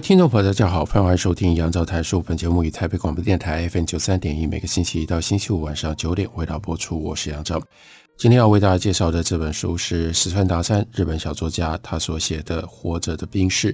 [0.00, 2.22] 听众朋友，大家好，欢迎收听杨照谈书。
[2.22, 7.02] 本节目以台北广播电台 FM 九三点一，每个星期一到星期五晚上九点为大家播出。
[7.02, 7.60] 我是杨照。
[8.16, 13.72] 今天要为大家介绍的这本书是石川达三，日本小作家他所写的《活着的兵士》，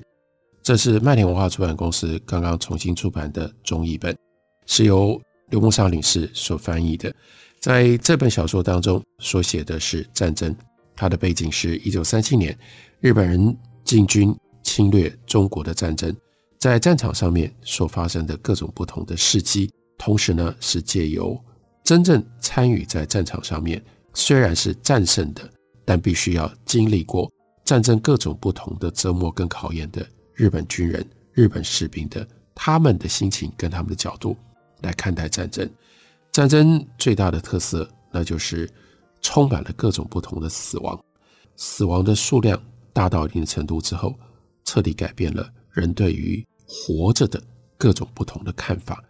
[0.63, 4.17] 这是麦田文化出版公司刚刚重新出版的中译本，
[4.67, 5.21] 是由
[5.51, 7.15] 刘慕沙女士所翻译的。
[7.61, 10.55] 在这本小说当中所写的是战争，
[10.97, 12.57] 它的背景是一九三七年
[13.01, 13.55] 日本人
[13.85, 14.35] 进军。
[14.65, 16.13] 侵略中国的战争，
[16.59, 21.39] 在战场上面所发生的各种不同的事迹，同时呢，是借由
[21.85, 23.81] 真正参与在战场上面，
[24.15, 25.49] 虽然是战胜的，
[25.85, 27.31] 但必须要经历过
[27.65, 34.37] 战争各种不同的折磨跟考验的日本军人、日本士兵的他们的心情跟他们的角度
[34.81, 35.69] 来看待战争。
[36.33, 38.69] 战争最大的特色，那就是
[39.21, 40.99] 充满了各种不同的死亡，
[41.57, 42.61] 死亡的数量
[42.93, 44.15] 大到一定程度之后。
[44.75, 47.41] 彻底改变了人对于活着的
[47.79, 49.05] 各种不同的看法。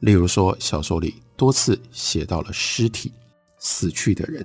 [0.00, 3.12] 例如说，小说里多次写到了尸体、
[3.60, 4.44] 死去的人。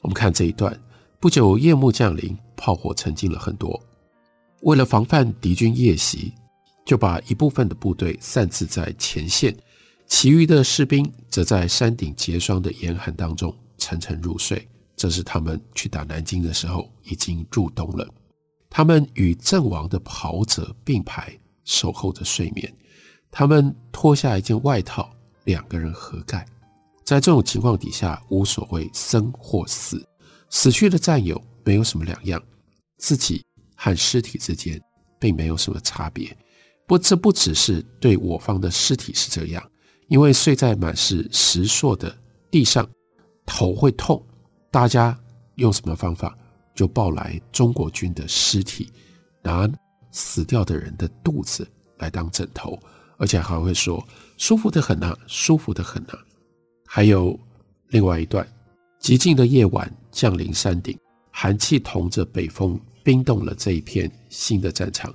[0.00, 0.76] 我们看这一段：
[1.20, 3.80] 不久夜幕降临，炮火沉静了很多。
[4.62, 6.32] 为了防范敌军夜袭，
[6.84, 9.56] 就把一部分的部队散置在前线，
[10.08, 14.66] 其余的士兵则在山顶结霜的严寒当中沉沉入睡。
[14.96, 18.12] 这是他们去打南京的时候，已经入冬了。
[18.70, 22.72] 他们与阵亡的袍泽并排，守候着睡眠。
[23.30, 25.12] 他们脱下一件外套，
[25.44, 26.46] 两个人合盖。
[27.04, 30.06] 在这种情况底下，无所谓生或死，
[30.48, 32.40] 死去的战友没有什么两样，
[32.98, 33.44] 自己
[33.74, 34.80] 和尸体之间
[35.18, 36.36] 并没有什么差别。
[36.86, 39.68] 不，这不只是对我方的尸体是这样，
[40.08, 42.16] 因为睡在满是石塑的
[42.50, 42.88] 地上，
[43.44, 44.24] 头会痛。
[44.70, 45.18] 大家
[45.56, 46.36] 用什么方法？
[46.74, 48.90] 就抱来中国军的尸体，
[49.42, 49.68] 拿
[50.10, 51.66] 死掉的人的肚子
[51.98, 52.78] 来当枕头，
[53.16, 56.18] 而且还会说舒服得很呐、啊，舒服得很呐、啊。
[56.86, 57.38] 还有
[57.88, 58.46] 另外一段，
[59.00, 60.98] 寂静的夜晚降临山顶，
[61.30, 65.14] 寒气同着北风冰冻了这一片新的战场。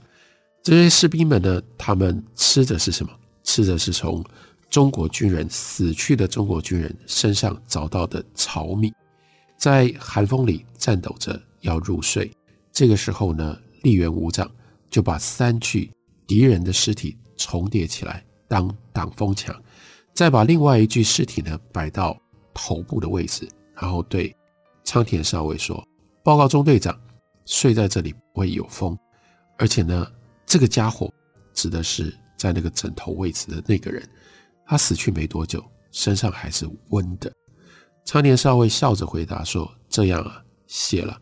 [0.64, 3.12] 这些士兵们呢，他们吃的是什么？
[3.44, 4.24] 吃的是从
[4.70, 8.92] 中国军人死去的中国军人身上找到的糙米，
[9.58, 11.42] 在寒风里颤抖着。
[11.62, 12.32] 要入睡，
[12.72, 14.48] 这个时候呢，栗原武长
[14.88, 15.92] 就把三具
[16.28, 19.60] 敌人的尸体重叠起来当挡风墙，
[20.14, 22.16] 再把另外一具尸体呢摆到
[22.54, 24.32] 头部的位置，然后对
[24.84, 25.84] 仓田少尉说
[26.24, 26.96] ：“报告中队长，
[27.48, 28.96] 睡在这里不会有风，
[29.58, 30.08] 而且呢，
[30.46, 31.12] 这个家伙
[31.52, 34.08] 指的是在那个枕头位置的那个人，
[34.68, 37.34] 他死去没多久，身上还是温的。”
[38.06, 41.20] 仓田少尉笑着回答说：“这样啊，谢了。”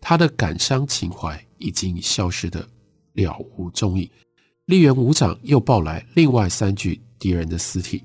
[0.00, 2.66] 他的感伤情怀已经消失的
[3.14, 4.08] 了无踪影。
[4.66, 8.02] 栗原武长又抱来另外三具敌人的尸体，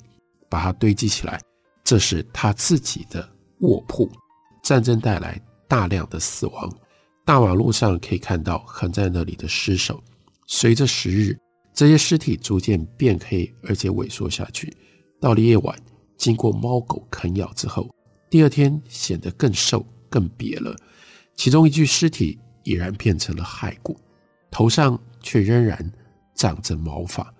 [0.49, 1.39] 把它堆积起来，
[1.83, 3.29] 这是他自己的
[3.59, 4.09] 卧铺。
[4.63, 6.73] 战争带来大量的死亡，
[7.25, 10.01] 大马路上可以看到横在那里的尸首。
[10.47, 11.37] 随着时日，
[11.73, 14.73] 这些尸体逐渐变黑，而且萎缩下去。
[15.19, 15.77] 到了夜晚，
[16.17, 17.89] 经过猫狗啃咬之后，
[18.33, 20.75] 第二天显得更瘦、更瘪了。
[21.35, 23.95] 其中一具尸体已然变成了骸骨，
[24.49, 25.93] 头上却仍然
[26.33, 27.31] 长着毛发，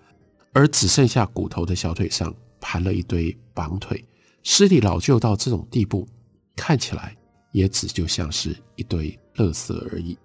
[0.52, 2.32] 而只剩下骨头的小腿上
[2.62, 4.06] 盘了一堆绑腿。
[4.44, 6.08] 尸体老旧到这种地步，
[6.56, 7.18] 看起来
[7.54, 10.16] 也只就像是一堆垃圾而已。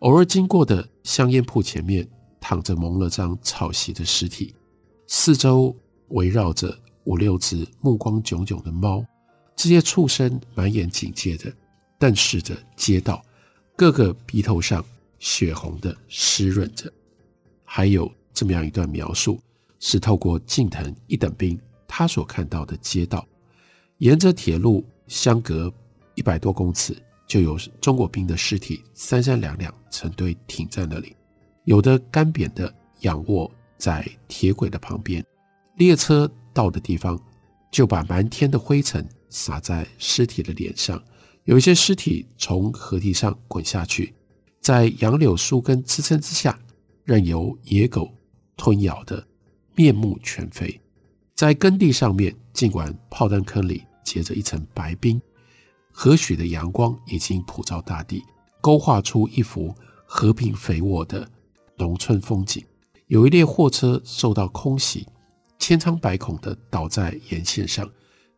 [0.00, 2.06] 偶尔经过的香烟铺前面，
[2.38, 4.54] 躺着蒙了张草席的尸体，
[5.06, 5.74] 四周
[6.08, 9.02] 围绕着五六只目光炯炯的猫，
[9.56, 11.52] 这些畜生满眼警戒的。
[11.98, 13.24] 瞪视着街道，
[13.76, 14.84] 各个鼻头上
[15.20, 16.92] 血红的湿润着。
[17.64, 19.40] 还有这么样一段描述，
[19.78, 21.56] 是透过近藤一等兵
[21.86, 23.24] 他所看到的街道，
[23.98, 25.72] 沿着铁路相隔
[26.16, 31.14] 一百多公尺，就有中国兵的尸体三三两两成堆停在那里，
[31.66, 33.48] 有的干瘪的仰卧
[33.78, 35.24] 在铁轨的旁边，
[35.76, 37.16] 列车到的地方
[37.70, 41.02] 就把满天的灰尘撒在尸体的脸上。
[41.44, 44.14] 有一些尸体从河堤上滚下去，
[44.60, 46.56] 在杨柳树根支撑之下，
[47.02, 48.14] 任由野狗
[48.56, 49.26] 吞咬得
[49.74, 50.80] 面目全非。
[51.34, 55.20] 在耕地上面，尽管炮弹坑里结着一层白冰，
[55.90, 58.22] 和煦的阳光已经普照大地，
[58.60, 59.74] 勾画出一幅
[60.04, 61.28] 和平肥沃的
[61.78, 62.64] 农村风景。
[63.08, 65.06] 有一列货车受到空袭，
[65.58, 67.90] 千疮百孔地倒在沿线上，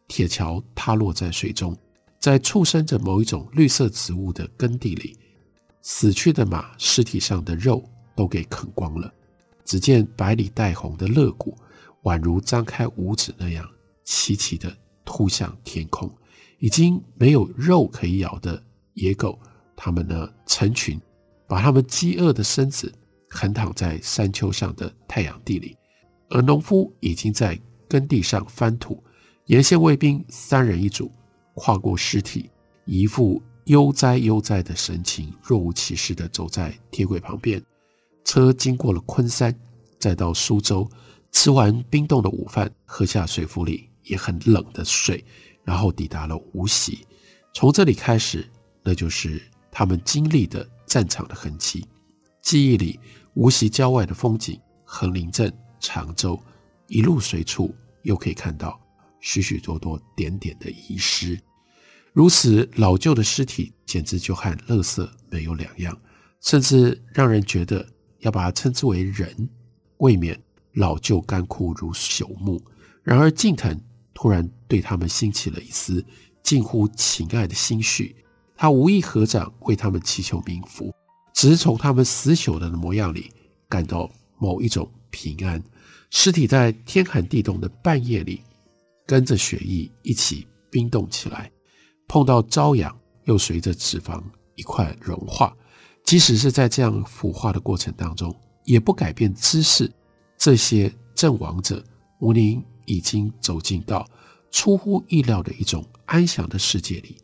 [0.09, 1.77] 铁桥塌落在水中，
[2.19, 5.17] 在簇生着某一种绿色植物的耕地里，
[5.83, 7.83] 死去的马尸体上的肉
[8.15, 9.13] 都给啃光了，
[9.65, 11.57] 只见白里带红的肋骨，
[12.03, 13.69] 宛如张开五指那样
[14.05, 14.75] 齐齐地
[15.05, 16.11] 突向天空。
[16.59, 18.63] 已经没有肉可以咬的
[18.95, 19.39] 野狗，
[19.77, 20.99] 它们呢成群，
[21.47, 22.93] 把它们饥饿的身子。
[23.37, 25.77] 横躺在山丘上的太阳地里，
[26.31, 29.03] 而农夫已经在耕地上翻土。
[29.47, 31.11] 沿线卫兵三人一组，
[31.55, 32.51] 跨过尸体，
[32.85, 37.63] 一副悠哉悠哉的神情，若无其事地走在铁轨旁边。
[38.25, 39.55] 车经过了昆山，
[39.99, 40.89] 再到苏州，
[41.31, 45.25] 吃完冰冻的午饭，喝下水壶里也很冷的水，
[45.63, 47.07] 然后抵达了无锡。
[47.53, 48.51] 从这里开始，
[48.83, 51.87] 那就是他们经历的战场的痕迹。
[52.43, 52.99] 记忆里。
[53.37, 56.41] 无锡郊外的风景，横林镇、常州，
[56.87, 58.81] 一路随处又可以看到
[59.25, 61.41] 许许多多点点的遗失。
[62.13, 65.99] 如此老旧的尸体，简直就和垃圾没有两样，
[66.43, 67.85] 甚至让人觉得
[68.19, 69.49] 要把它称之为人，
[69.97, 70.39] 未免
[70.75, 72.63] 老旧干枯如朽木。
[73.03, 73.81] 然而近藤
[74.13, 76.05] 突然对他们兴起了一丝
[76.43, 78.15] 近乎情爱的心绪，
[78.55, 80.95] 他无意合掌为他们祈求冥福。
[81.33, 83.33] 只是从他们死朽的模样里
[83.71, 85.61] 感到某一种平安。
[86.11, 88.41] 尸体在天寒地冻的半夜里，
[89.07, 91.51] 跟着血液一起冰冻起来，
[92.09, 94.23] 碰到朝阳又随着脂肪
[94.55, 95.57] 一块融化。
[96.05, 98.35] 即使是在这样腐化的过程当中，
[98.65, 99.91] 也不改变姿势。
[100.37, 101.83] 这些阵亡者，
[102.21, 104.07] 吴宁已经走进到
[104.51, 107.17] 出乎意料的一种安详的世界里，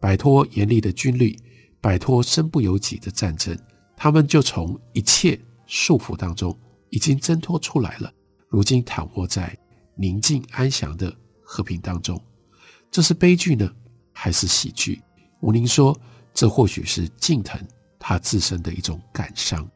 [0.00, 1.36] 摆脱严厉的军律。
[1.80, 3.58] 摆脱身不由己的战争，
[3.96, 5.36] 他们就从一切
[5.66, 6.56] 束缚当中
[6.90, 8.08] 已经挣脱出来了。
[8.48, 9.58] 如今躺卧在
[9.96, 11.12] 宁静安详的
[11.52, 12.18] 和平当中，
[12.90, 13.70] 这是悲剧呢，
[14.10, 15.02] 还是喜剧？
[15.40, 15.94] 吴宁说，
[16.32, 17.60] 这或许是敬腾
[17.98, 19.68] 他自身的一种感伤，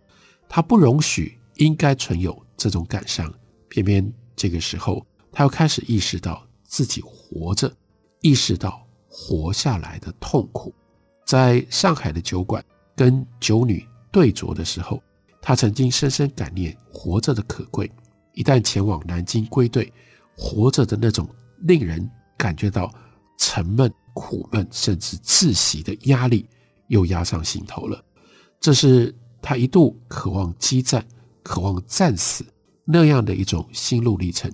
[0.49, 3.31] 他不容许应该存有这种感伤，
[3.69, 7.71] 偏偏这个时候他又开始意识到自己活着，
[8.23, 10.75] 意识到活下来的痛苦。
[11.27, 12.65] 在上海的酒馆
[12.97, 15.03] 跟酒女对酌的时候，
[15.43, 17.91] 他曾经深深感念活着的可贵。
[18.33, 19.93] 一旦前往南京归队，
[20.35, 21.29] 活着的那种
[21.61, 22.93] 令人感觉到
[23.39, 26.49] 沉闷、苦闷，甚至窒息的压力
[26.89, 28.03] 又压上心头了。
[28.61, 31.05] 这是他一度渴望激战、
[31.43, 32.45] 渴望战死
[32.85, 34.53] 那样的一种心路历程。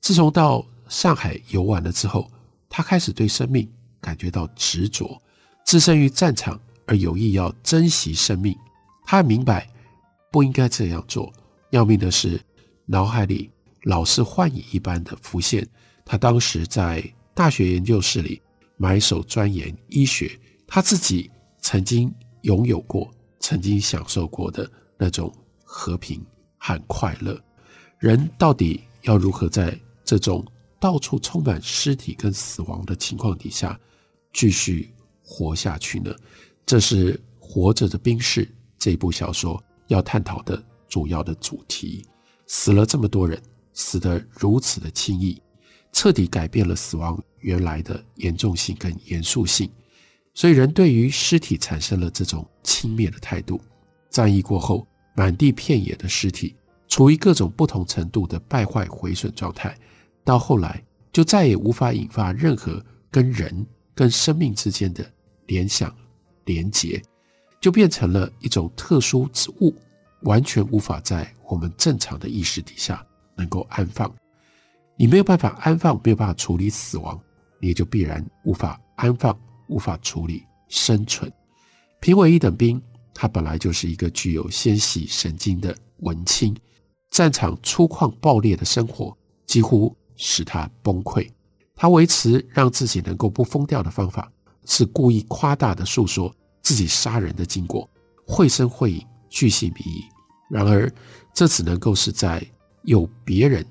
[0.00, 2.30] 自从到上海游玩了之后，
[2.68, 3.70] 他开始对生命
[4.00, 5.20] 感觉到执着。
[5.64, 8.54] 置身于战场而有意要珍惜生命，
[9.06, 9.66] 他明白
[10.30, 11.32] 不应该这样做。
[11.70, 12.40] 要命的是，
[12.84, 13.50] 脑海里
[13.84, 15.66] 老是幻影一般的浮现
[16.04, 17.02] 他当时在
[17.34, 18.40] 大学研究室里
[18.76, 21.30] 埋首钻研医学，他自己
[21.60, 25.32] 曾经拥有过、曾经享受过的那种
[25.64, 26.24] 和平
[26.58, 27.40] 和快乐。
[27.98, 30.44] 人到底要如何在这种
[30.78, 33.78] 到处充满尸体跟死亡的情况底下
[34.32, 34.92] 继续
[35.22, 36.14] 活下去呢？
[36.66, 38.44] 这是《活着的兵士》
[38.78, 42.06] 这部小说要探讨的主要的主题。
[42.46, 43.40] 死了这么多人，
[43.72, 45.40] 死得如此的轻易，
[45.94, 49.70] 彻底改变了死亡原来的严重性跟严肃性。
[50.34, 53.60] 所以人对于尸体产生了这种轻蔑的态度。
[54.10, 56.56] 战役过后，满地遍野的尸体，
[56.88, 59.78] 处于各种不同程度的败坏毁损状态，
[60.24, 60.82] 到后来
[61.12, 65.08] 就再也无法引发任何跟人跟生命之间的。
[65.46, 65.94] 联想、
[66.46, 67.00] 连结，
[67.60, 69.74] 就变成了一种特殊之物，
[70.22, 74.12] 完全无法在我们正常的意识底下能够安放。
[74.96, 77.20] 你没有办法安放，没有办法处理死亡，
[77.60, 81.30] 你也就必然无法安放、无法处理生存。
[82.00, 82.80] 评委一等兵，
[83.12, 86.54] 他本来就是一个具有纤细神经的文青，
[87.10, 91.28] 战场粗犷暴烈的生活几乎使他崩溃。
[91.74, 94.30] 他维持让自己能够不疯掉的方法。
[94.66, 97.86] 是故意夸大的诉说自己杀人的经过，
[98.26, 100.02] 绘声绘影，巨细靡遗。
[100.48, 100.90] 然而，
[101.34, 102.42] 这只能够是在
[102.84, 103.62] 有别人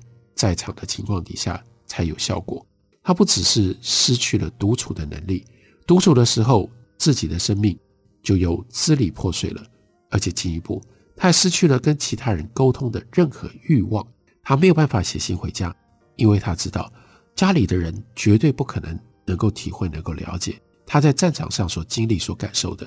[0.44, 2.66] 在场的情况底下才有效果。
[3.02, 5.42] 他不只是失去了独处的能力，
[5.86, 7.78] 独处的时候自己的生命
[8.22, 9.66] 就又支离破碎了，
[10.10, 10.82] 而且进一步，
[11.16, 14.06] 他还失去了跟其他人沟通的任何欲望。
[14.42, 15.74] 他没有办法写信回家，
[16.16, 16.92] 因为他知道
[17.34, 22.86] 家里的人绝对不可能能够体会、能够了解他在战场上所经历、所感受的。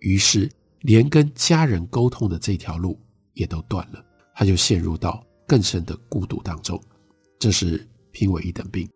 [0.00, 0.50] 于是，
[0.80, 2.98] 连跟家人沟通的这条路
[3.34, 4.02] 也都断了，
[4.34, 6.80] 他就陷入到更深的孤独当中。
[7.38, 8.88] 这是评为一等兵。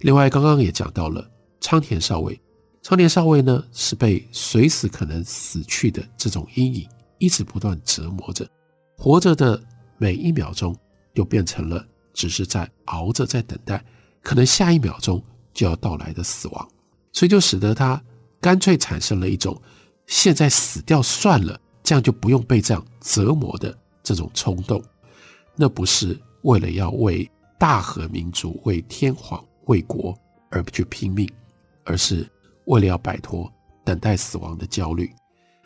[0.00, 1.28] 另外，刚刚也讲到了
[1.60, 2.40] 仓田少尉，
[2.82, 6.88] 仓田少尉呢是被随时可能死去的这种阴影
[7.18, 8.48] 一直不断折磨着，
[8.96, 9.62] 活着的
[9.98, 10.76] 每一秒钟。
[11.14, 13.84] 又变成了只是在熬着，在等待，
[14.22, 15.20] 可能下一秒钟
[15.52, 16.68] 就要到来的死亡，
[17.12, 18.00] 所以就使得他
[18.40, 19.60] 干脆产生了一种
[20.06, 24.80] 现在死掉算了，这样就不用被这样折磨的这种冲动。
[25.60, 31.30] 那不是为了要为大和民族、为天皇、为国而去拼命，
[31.84, 32.26] 而是
[32.64, 33.52] 为了要摆脱
[33.84, 35.12] 等待死亡的焦虑，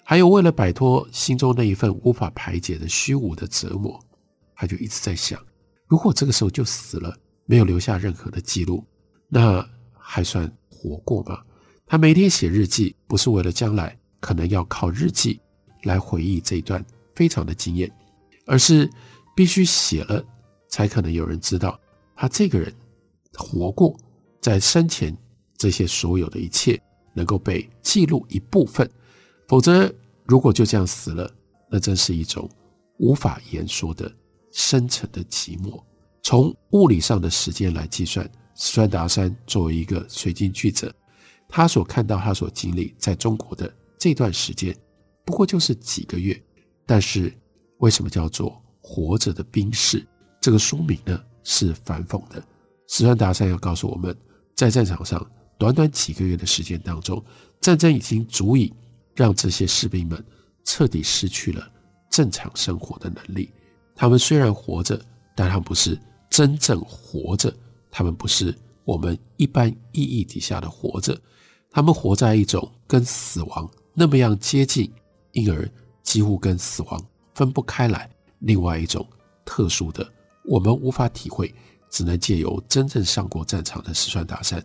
[0.02, 3.96] 还有为了摆脱心中那一份无法排解的虚无的折磨。
[4.56, 5.40] 他就一直在想，
[5.86, 8.84] 如果这个时候就死了，没有留下任何的记录，
[9.28, 9.64] 那
[9.96, 11.40] 还算活过吗？
[11.86, 15.40] 他每天写日记，不是为了将来可能要靠日记
[15.84, 16.84] 来回忆这一段
[17.14, 17.88] 非常的经验，
[18.44, 18.90] 而是
[19.35, 20.25] 必须写了，
[20.69, 21.79] 才可能有人知道
[22.14, 22.73] 他这个人
[23.35, 23.97] 活过，
[24.41, 25.17] 在生前
[25.57, 26.81] 这些所有的一切
[27.14, 28.88] 能够被记录一部分，
[29.49, 29.93] 否则
[30.25, 31.31] 如果就这样死了，
[31.71, 32.49] 那真是一种
[32.99, 34.11] 无法言说的。
[34.57, 35.83] 深沉的寂寞。
[36.23, 38.25] 从物理上的时间来计算，
[38.55, 40.95] 斯川达山作为一个随军记者，
[41.49, 44.73] 他所看到、他所经历在中国的这段时间，
[45.25, 46.41] 不过就是几个月。
[46.87, 47.37] 但是，
[47.79, 50.07] 为什么叫做活着的兵士？
[50.43, 52.41] 这个书名呢是反讽的。
[52.87, 54.14] 石川达三要告诉我们，
[54.55, 55.26] 在战场上
[55.57, 57.25] 短短几个月的时间当中，
[57.62, 58.71] 战争已经足以
[59.14, 60.23] 让这些士兵们
[60.64, 61.67] 彻底失去了
[62.11, 63.50] 正常生活的能力。
[63.97, 65.00] 他们虽然活着，
[65.35, 65.99] 但他们不是
[66.29, 67.53] 真正活着。
[67.91, 71.19] 他们不是我们一般意义底下的活着。
[71.71, 74.93] 他们活在一种跟死亡那么样接近，
[75.33, 75.67] 因而
[76.03, 77.03] 几乎跟死亡
[77.35, 78.13] 分不开来。
[78.41, 79.07] 另外一种
[79.45, 80.07] 特殊的，
[80.45, 81.55] 我们无法体会，
[81.91, 84.62] 只能借由真正上过战场的四川大山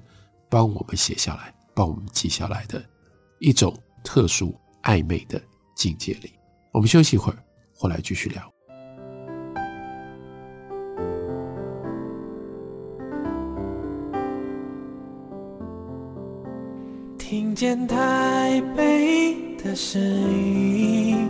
[0.50, 2.84] 帮我们写下来，帮我们记下来的
[3.40, 5.42] 一种特殊暧昧的
[5.76, 6.34] 境界里。
[6.72, 7.38] 我们休息一会儿，
[7.74, 8.52] 回来继续聊。
[17.18, 21.30] 听见台北的声音，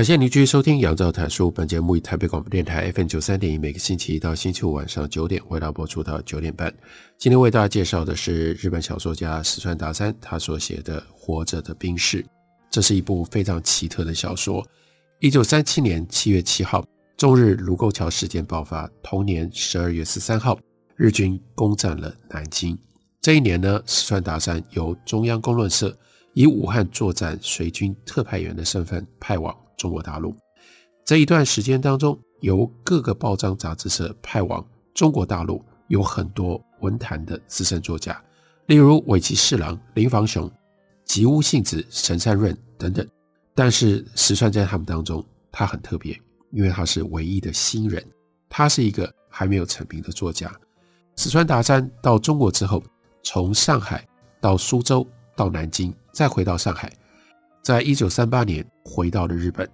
[0.00, 1.48] 感谢您继续收听《杨照谈书》。
[1.50, 6.74] 本节目以台北广播电台 FM 九三点一，每个星期一到星期五晚上九点为大家播出到九点半。
[7.18, 12.22] 今天为大家介绍的是日本小说家石川达三他所写的《活着的兵士》。
[12.70, 14.66] 这是一部非常奇特的小说。
[15.18, 16.82] 一九三七年七月七号，
[17.18, 20.58] 中日卢沟桥事件爆发；同年十二月十三号，
[20.96, 22.74] 日军攻占了南京。
[23.20, 25.94] 这一年呢，石川达三由中央公论社
[26.32, 29.54] 以武汉作战随军特派员的身份派往。
[29.80, 30.36] 中国大陆
[31.06, 38.22] 这一段时间当中，由各个报章杂志社派往中国大陆有很多文坛的资深作家，
[38.66, 40.48] 例如尾崎侍郎、林房雄、
[41.06, 43.08] 吉屋幸子、神山润等等。
[43.54, 46.20] 但是石川在他们当中，他很特别，
[46.50, 48.04] 因为他是唯一的新人，
[48.50, 50.54] 他是一个还没有成名的作家。
[51.16, 52.82] 石川达三到中国之后，
[53.22, 54.06] 从上海
[54.42, 56.92] 到苏州到南京，再回到上海。
[57.62, 59.68] 在一九三八年回到了日本，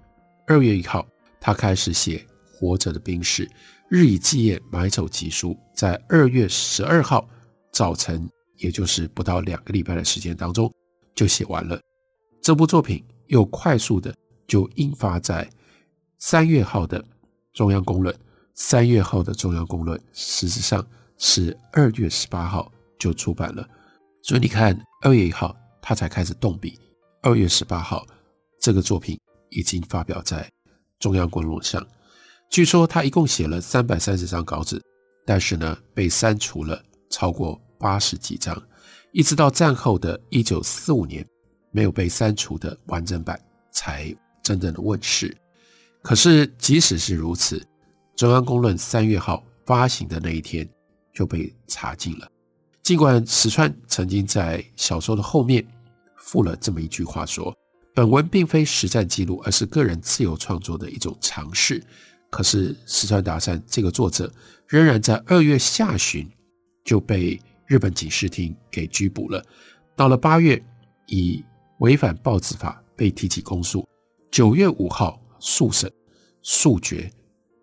[0.46, 1.06] 二月一号，
[1.40, 2.18] 他开始写
[2.52, 3.46] 《活着的兵士》，
[3.88, 7.28] 日以继夜埋首疾书，在二月十二号
[7.72, 10.72] 早晨，也就是不到两个礼拜的时间当中，
[11.14, 11.80] 就写完了。
[12.42, 14.14] 这部作品又快速的
[14.48, 15.48] 就印发在
[16.18, 17.00] 三月号的
[17.52, 18.14] 《中央公论》，
[18.54, 20.84] 三月号的《中央公论》实质上
[21.18, 23.66] 是二月十八号就出版了，
[24.22, 26.78] 所以你看，二月一号他才开始动笔。
[27.26, 28.06] 二月十八号，
[28.61, 29.18] 这个作品
[29.50, 30.49] 已经发表在
[31.00, 31.85] 中央公论上。
[32.49, 34.80] 据说他一共写了三百三十张稿纸，
[35.25, 36.80] 但是呢，被删除了
[37.11, 38.56] 超过八十几张，
[39.11, 41.26] 一直到战后的一九四五年，
[41.73, 43.37] 没有被删除的完整版
[43.73, 45.37] 才真正的问世。
[46.02, 47.61] 可是即使是如此，
[48.14, 50.64] 中央公论三月号发行的那一天
[51.12, 52.30] 就被查禁了。
[52.85, 55.66] 尽管石川曾经在小说的后面
[56.26, 57.56] 附了这么一句话说
[57.95, 61.83] ：“本文并非实战记录，而是个人自由创作的一种尝试。”
[62.28, 64.30] 可是石川达三这个作者
[64.66, 66.28] 仍然在二月下旬
[66.85, 69.42] 就被日本警视厅给拘捕了。
[69.95, 70.61] 到了八月，
[71.06, 71.42] 以
[71.78, 73.87] 违反报纸法被提起公诉。
[74.33, 75.90] 九月五号速审
[76.42, 77.09] 速决，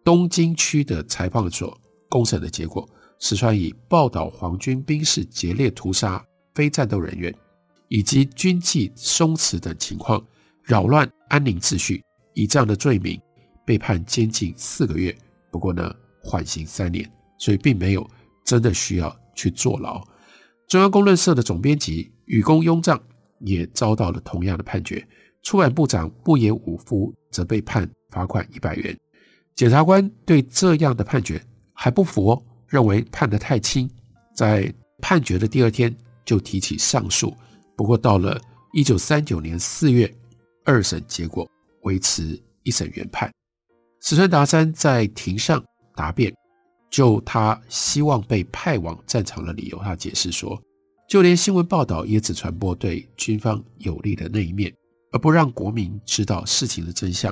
[0.06, 1.78] 东京区的裁判所
[2.10, 2.90] 公审的结果，
[3.20, 7.36] 石川以报道皇军兵士劫掠屠杀非战斗人员，
[7.94, 10.20] 以及军纪松弛等情况，
[10.64, 13.22] 扰乱安宁秩序，以这样的罪名
[13.64, 15.16] 被判监禁四个月。
[15.52, 17.08] 不过呢，缓刑三年，
[17.38, 18.04] 所以并没有
[18.44, 20.04] 真的需要去坐牢。
[20.68, 23.00] 中央公论社的总编辑雨宫庸藏
[23.42, 25.08] 也遭到了同样的判决。
[25.44, 28.98] 出版部长部野武夫则被判罚款一百元。
[29.54, 31.40] 检察官对这样的判决
[31.74, 33.88] 还不服哦，认为判得太轻，
[34.36, 35.96] 在判决的第二天
[36.26, 37.32] 就提起上诉。
[37.76, 38.40] 不过到了
[38.72, 40.14] 一九三九年四月，
[40.64, 41.50] 二审结果
[41.82, 43.32] 维持一审原判。
[44.02, 45.64] 石川达三在庭上
[45.96, 46.34] 答辩，
[46.90, 50.62] 就他希望被派往战场的理由，他解释说，
[51.08, 54.74] 就连新闻报道也只传播对军方有利的那一面。
[55.12, 57.32] 而不让国民知道事情的真相，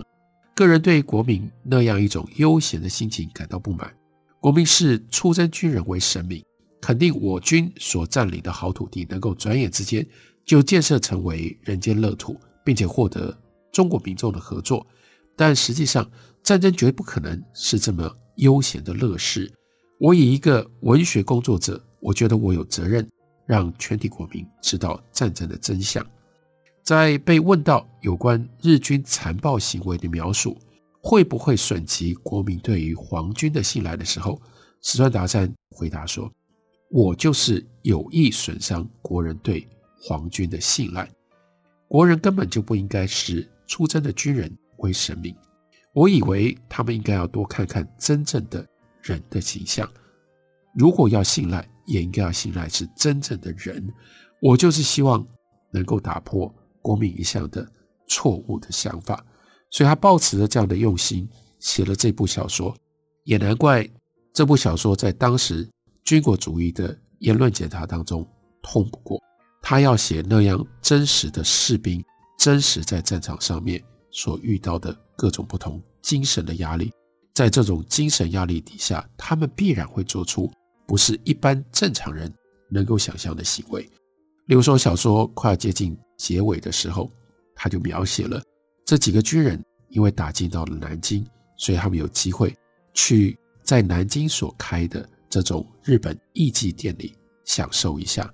[0.53, 3.91] 个人对国民那样一种悠闲的心情感到不满。
[4.39, 6.45] 国民视出征军人为神明，
[6.79, 10.07] 肯定我军所占领的好土地能够转眼之间
[10.45, 13.37] 就建设成为人间乐土，并且获得
[13.71, 14.85] 中国民众的合作。
[15.35, 16.09] 但实际上，
[16.43, 19.51] 战争绝不可能是这么悠闲的乐事。
[19.99, 23.07] 我以一个文学工作者，我觉得我有责任
[23.45, 26.05] 让全体国民知道战争的真相。
[26.83, 30.57] 在被问到有关日军残暴行为的描述
[30.99, 34.41] 会不会损及国民对于皇军的信赖的时候，
[34.81, 36.31] 石川达三回答说
[36.89, 39.67] ：“我就是有意损伤国人对
[40.01, 41.09] 皇军的信赖。
[41.87, 45.35] 国人根本就不应该视出征的军人为神明。
[45.93, 48.65] 我以为他们应该要多看看真正的
[49.01, 49.89] 人的形象。
[50.73, 53.87] 如果要信赖，也应该要信赖是真正的人。
[54.41, 55.25] 我就是希望
[55.71, 57.71] 能够打破。”国民一向的
[58.07, 59.23] 错误的想法，
[59.69, 62.75] 所以他抱持着这样的用心写了这部小说，
[63.23, 63.87] 也难怪
[64.33, 65.69] 这部小说在当时
[66.03, 68.27] 军国主义的言论检查当中
[68.63, 69.21] 通不过。
[69.61, 72.03] 他要写那样真实的士兵，
[72.37, 76.91] 真实在战场上面所遇到的各种不同精神的压力，
[77.33, 80.51] 在这种精神压力底下，他们必然会做出
[80.87, 82.33] 不是一般正常人
[82.69, 83.81] 能够想象的行为。
[84.47, 85.97] 例如说，小说快要接近。
[86.17, 87.11] 结尾的时候，
[87.55, 88.39] 他就描写了
[88.85, 91.25] 这几个军人因为打进到了南京，
[91.57, 92.55] 所以他们有机会
[92.93, 98.31] 去在南京所开的这种日本艺妓店里享受一下。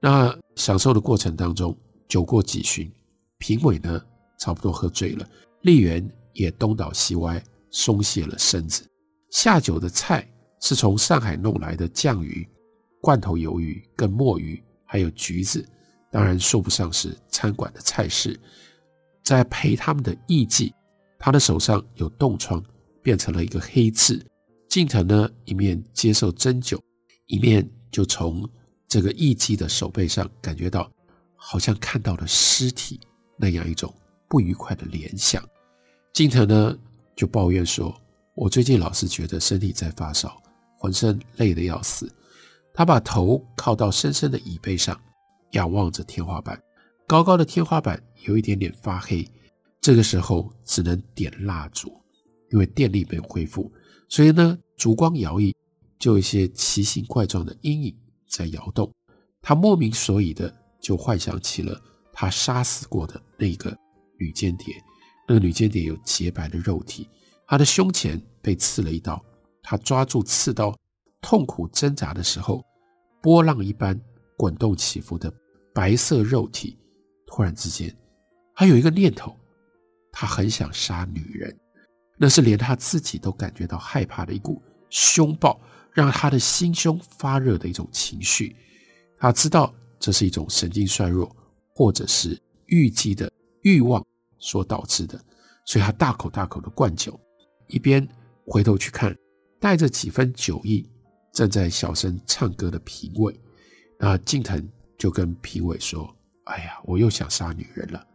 [0.00, 1.76] 那享受的过程当中，
[2.08, 2.90] 酒过几巡，
[3.38, 4.02] 评委呢
[4.38, 5.28] 差不多喝醉了，
[5.62, 8.82] 丽媛也东倒西歪，松懈了身子。
[9.30, 10.26] 下酒的菜
[10.60, 12.48] 是从上海弄来的酱鱼、
[13.00, 15.64] 罐头鱿鱼跟墨鱼，还有橘子。
[16.10, 18.40] 当然说不上是餐馆的菜式，
[19.22, 20.72] 在陪他们的艺妓，
[21.18, 22.60] 他的手上有冻疮，
[23.02, 24.20] 变成了一个黑痣。
[24.68, 26.80] 近藤呢，一面接受针灸，
[27.26, 28.48] 一面就从
[28.90, 30.90] 这个艺妓的手背上感觉到，
[31.36, 32.98] 好像看到了尸体
[33.36, 33.94] 那样一种
[34.28, 35.40] 不愉快的联想。
[36.12, 36.76] 近藤呢
[37.14, 37.96] 就抱怨说
[38.34, 40.42] ：“我最近老是觉得身体在发烧，
[40.76, 42.12] 浑身累得要死。”
[42.74, 45.00] 他把头靠到深深的椅背上。
[45.52, 46.60] 仰望着天花板，
[47.08, 49.24] 高高的天花板有一点点发黑。
[49.80, 51.92] 这个时候只能点蜡烛，
[52.50, 53.72] 因为电力没有恢复，
[54.08, 55.52] 所以呢，烛光摇曳，
[55.98, 57.96] 就有一些奇形怪状的阴影
[58.30, 58.90] 在摇动。
[59.42, 61.78] 他莫名所以的就幻想起了
[62.12, 63.76] 他杀死过的那个
[64.18, 64.74] 女间谍。
[65.28, 67.08] 那个女间谍有洁白的肉体，
[67.46, 69.22] 她的胸前被刺了一刀。
[69.62, 70.74] 他抓住刺刀，
[71.20, 72.64] 痛苦挣扎的时候，
[73.20, 74.00] 波浪一般
[74.36, 75.32] 滚动起伏的。
[75.72, 76.76] 白色肉体，
[77.26, 77.94] 突然之间，
[78.54, 79.36] 还有一个念头，
[80.10, 81.56] 他很想杀女人，
[82.16, 85.60] 那是连他自己都感觉到害怕的一股凶暴，
[85.92, 88.54] 让他的心胸发热的一种情绪。
[89.18, 91.34] 他知道这是一种神经衰弱，
[91.74, 93.30] 或者是预计的
[93.62, 94.04] 欲望
[94.38, 95.20] 所导致的，
[95.64, 97.18] 所以他大口大口的灌酒，
[97.66, 98.06] 一边
[98.46, 99.16] 回头去看
[99.58, 100.88] 带着几分酒意
[101.32, 103.38] 正在小声唱歌的评委，
[103.98, 104.68] 那近藤。
[105.00, 108.06] 就跟评委说：“哎呀，我又想杀女人了。”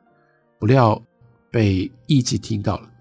[0.60, 1.04] 不料
[1.50, 2.92] 被艺妓听到了，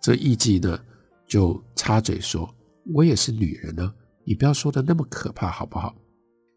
[0.00, 0.82] 这艺妓呢
[1.26, 2.50] 就插嘴说
[2.94, 5.94] ：“我也是女人呢，你不要说的那么可怕好不好？”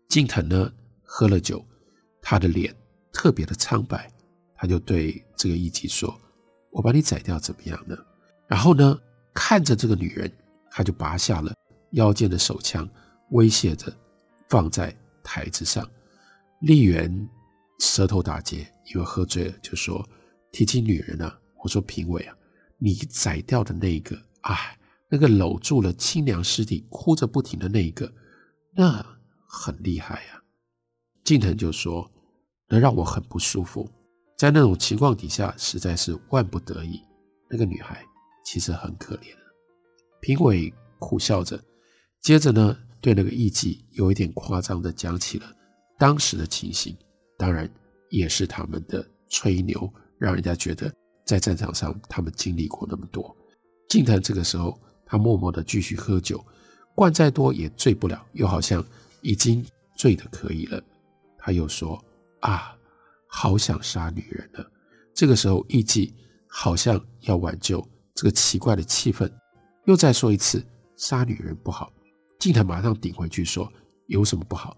[0.09, 0.71] 近藤呢
[1.03, 1.63] 喝了酒，
[2.21, 2.73] 他的脸
[3.11, 4.11] 特别的苍白，
[4.55, 6.19] 他就对这个艺伎说
[6.71, 7.97] ：“我把你宰掉怎么样呢？”
[8.47, 8.97] 然后呢，
[9.33, 10.31] 看着这个女人，
[10.71, 11.53] 他就拔下了
[11.91, 12.89] 腰间的手枪，
[13.31, 13.93] 威胁着
[14.47, 15.87] 放在台子上。
[16.61, 17.29] 丽媛
[17.79, 20.07] 舌头打结，因为喝醉了，就说
[20.51, 22.35] ：“提起女人啊，我说评委啊，
[22.77, 24.77] 你宰掉的那一个，哎，
[25.09, 28.11] 那个搂住了亲娘尸体哭着不停的那一个，
[28.75, 29.05] 那
[29.47, 30.43] 很厉害呀。”
[31.23, 32.09] 近藤就说
[32.69, 33.89] ：“那让我很不舒服，
[34.37, 37.01] 在那种情况底下，实在是万不得已。
[37.49, 38.03] 那个女孩
[38.45, 39.27] 其实很可怜。”
[40.21, 41.61] 评委苦笑着，
[42.21, 45.45] 接着呢，对那个艺妓有一点夸张的讲起了
[45.97, 46.97] 当时的情形，
[47.37, 47.69] 当然
[48.09, 50.91] 也是他们的吹牛，让人家觉得
[51.25, 53.35] 在战场上他们经历过那么多。
[53.89, 56.45] 近藤这个时候，他默默的继续喝酒，
[56.93, 58.85] 灌再多也醉不了，又好像
[59.21, 59.65] 已经
[59.95, 60.79] 醉得可以了。
[61.37, 62.03] 他又说
[62.41, 62.77] ：“啊，
[63.25, 64.71] 好想杀女人了。”
[65.15, 66.13] 这个时候，艺伎
[66.47, 69.31] 好像要挽救这个奇怪的气氛。
[69.85, 70.63] 又再说一次，
[70.97, 71.91] 杀女人不好。
[72.37, 73.71] 近藤马上顶回去说
[74.07, 74.75] ：“有什么不好？”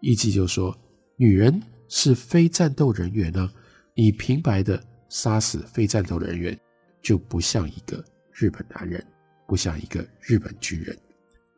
[0.00, 0.74] 艺伎就说
[1.18, 3.50] ：“女人是非战斗人员呢、
[3.94, 6.58] 你平白的杀死非战斗人员，
[7.02, 9.04] 就不像一个日本男人，
[9.52, 10.98] 不像一个日本军人。”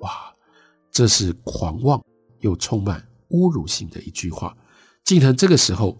[0.03, 0.35] 哇，
[0.91, 2.05] 这是狂妄
[2.41, 4.53] 又充满侮辱性的一句话。
[5.05, 5.97] 近藤这个时候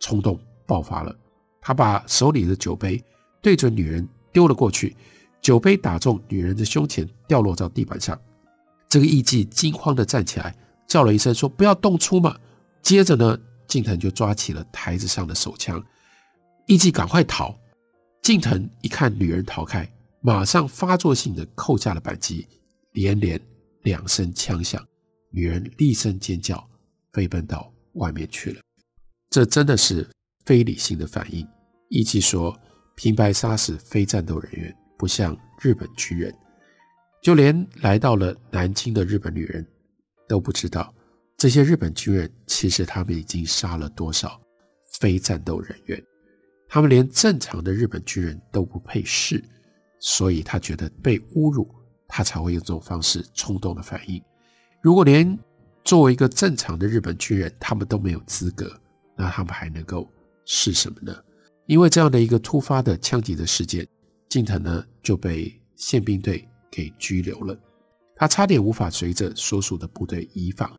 [0.00, 1.16] 冲动爆发了，
[1.60, 3.00] 他把手里的酒杯
[3.40, 4.96] 对准女人丢了过去。
[5.40, 8.20] 酒杯打中女人的胸前，掉落到地板上。
[8.88, 10.52] 这个艺伎惊慌地站起来，
[10.88, 12.36] 叫了一声说：“不要动粗嘛！”
[12.82, 13.38] 接着呢，
[13.68, 15.80] 近藤就抓起了台子上的手枪。
[16.66, 17.56] 艺伎赶快逃。
[18.20, 22.46] 近藤一看女人逃开，马上发作性的扣下了扳机，
[22.92, 23.40] 连连
[23.82, 24.86] 两声枪响，
[25.30, 26.68] 女人厉声尖叫，
[27.12, 28.60] 飞奔到外面去了。
[29.30, 30.08] 这真的是
[30.44, 31.46] 非理性的反应。
[31.88, 32.58] 艺伎说
[32.94, 36.30] ：“平白杀死非战斗人员。”不像日本军人，
[37.22, 39.66] 就连来到了南京的日本女人
[40.28, 40.94] 都不知道，
[41.38, 44.38] 这些日本军人其实他们已经杀了多少
[45.00, 46.04] 非战斗人员。
[46.68, 49.42] 他们连正常的日本军人都不配是，
[50.00, 51.72] 所以他觉得被侮辱，
[52.08, 54.20] 他才会用这种方式冲动的反应。
[54.80, 55.38] 如果连
[55.84, 58.70] 作为一个正常的日本军人，他们都没有资格，
[59.16, 60.10] 那他们还能够
[60.44, 61.14] 是什么呢？
[61.66, 63.86] 因为这样的一个突发的枪击的事件。
[64.28, 67.58] 近藤呢就被宪兵队给拘留了，
[68.14, 70.70] 他差点无法随着所属的部队移防。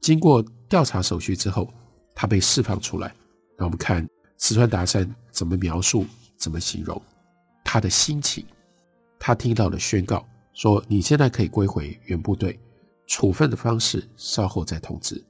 [0.00, 1.68] 经过调查手续之后，
[2.14, 3.12] 他被释放出来。
[3.58, 4.08] 那我们看
[4.38, 6.06] 石川达三怎么描述、
[6.36, 7.00] 怎么形容
[7.64, 8.46] 他的心情。
[9.24, 12.58] 他听到了宣告说：“你现在可以归回原部队，
[13.06, 15.24] 处分的方式稍后再通知。”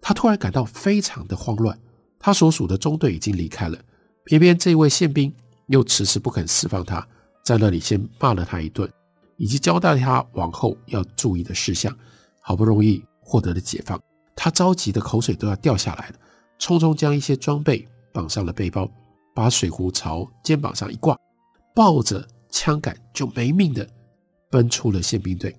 [0.00, 1.78] 他突然感到非常的慌乱。
[2.18, 3.78] 他所属的中队已经离开了，
[4.24, 5.30] 偏偏这位宪兵
[5.66, 7.06] 又迟迟不肯释放他。
[7.44, 8.90] 在那里先骂了他一顿，
[9.36, 11.94] 以及交代他往后要注意的事项。
[12.40, 14.00] 好不容易获得了解放，
[14.34, 16.14] 他着急的口水都要掉下来了，
[16.58, 18.90] 匆匆将一些装备绑上了背包，
[19.34, 21.14] 把水壶朝肩膀上一挂，
[21.74, 23.84] 抱着枪杆就没命的
[24.48, 25.54] 奔出了宪兵队。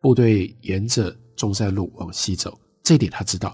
[0.00, 3.52] 部队沿着中山路往西走，这点他知道，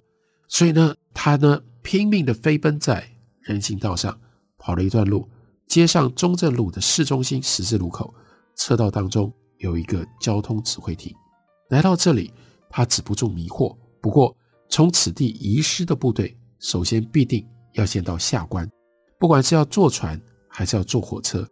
[0.48, 3.08] 所以呢，他呢拼命的飞奔在
[3.40, 4.16] 人行道上，
[4.58, 5.26] 跑了一段路。
[5.66, 8.14] 接上中正路的市中心十字路口，
[8.54, 11.14] 车道当中有一个交通指挥亭。
[11.70, 12.30] 来到这里，
[12.68, 13.74] 他止不住迷惑。
[14.02, 14.36] 不过，
[14.68, 18.68] 从此地遗失的部队，首先必定要先到下关。
[19.18, 21.46] 不管是要坐船还是要坐火车，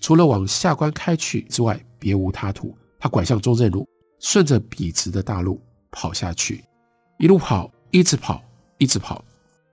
[0.00, 2.76] 除了往下关开去之外，别无他途。
[2.98, 3.88] 他拐向中正路，
[4.20, 6.64] 顺着笔直的大路跑下去，
[7.18, 8.42] 一路跑，一直跑，
[8.78, 9.24] 一直跑。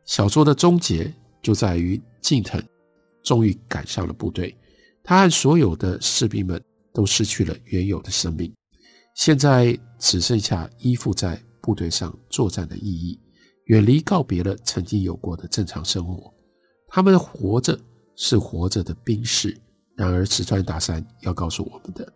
[0.06, 1.12] 小说的终结
[1.42, 2.64] 就在于近藤。
[3.24, 4.56] 终于赶上了部队，
[5.04, 8.54] 他和所有的士兵们都失去了原有的生命，
[9.16, 13.20] 现在只剩下依附在部队上作战的意义，
[13.66, 16.32] 远离告别了曾经有过的正常生活。
[16.88, 17.76] 他们活着
[18.16, 19.60] 是活着的兵士，
[19.96, 22.12] 然而石川大三要告诉我们的，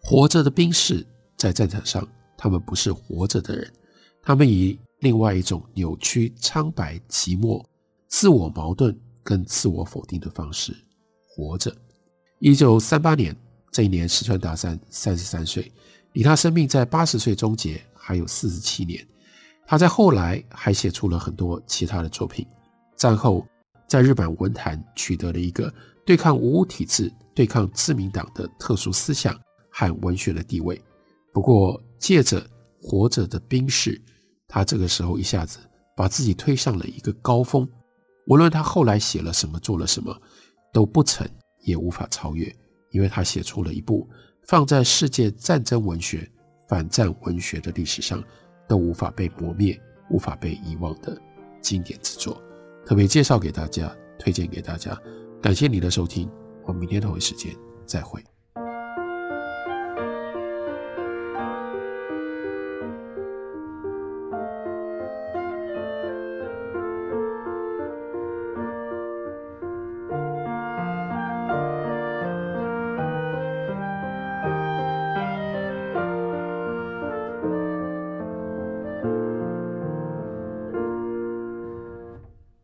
[0.00, 1.06] 活着的兵士
[1.36, 2.06] 在战场上，
[2.36, 3.72] 他们不是活着的人，
[4.22, 7.64] 他们以另外一种扭曲、苍白、寂寞、
[8.08, 8.98] 自我矛盾。
[9.24, 10.74] 跟自我否定的方式
[11.28, 11.72] 活着。
[12.40, 13.32] 一九三八年
[13.70, 15.70] 这一年，石川大三三十三岁，
[16.14, 19.06] 离他生命在八十岁终结还有四十七年。
[19.64, 22.44] 他在后来还写出了很多其他的作品。
[22.96, 23.46] 战后，
[23.86, 25.72] 在日本文坛取得了一个
[26.04, 29.38] 对抗武武体制、对抗自民党的特殊思想
[29.70, 30.82] 和文学的地位。
[31.32, 32.40] 不过，借着
[32.82, 33.96] 《活着的兵士》，
[34.48, 35.58] 他这个时候一下子
[35.96, 37.68] 把自己推上了一个高峰。
[38.26, 40.14] 无论他后来写了什么、做了什么，
[40.72, 41.26] 都不曾
[41.60, 42.54] 也无法超越，
[42.90, 44.08] 因为他写出了一部
[44.46, 46.30] 放在世界战争文学、
[46.68, 48.22] 反战文学的历史上
[48.68, 51.20] 都无法被磨灭、无法被遗忘的
[51.60, 52.40] 经典之作。
[52.84, 55.00] 特别介绍给大家，推荐给大家。
[55.42, 56.30] 感谢你的收听，
[56.64, 57.52] 我们明天同一时间
[57.84, 58.22] 再会。